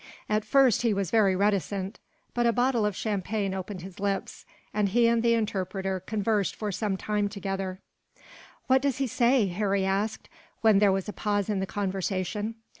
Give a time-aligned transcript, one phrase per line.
[0.27, 1.99] At first he was very reticent;
[2.33, 6.71] but a bottle of champagne opened his lips, and he and the interpreter conversed for
[6.71, 7.81] some time together.
[8.65, 10.27] "What does he say?" Harry asked,
[10.61, 12.55] when there was a pause in the conversation.